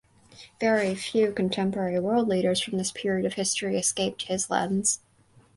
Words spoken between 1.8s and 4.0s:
world leaders from this period of history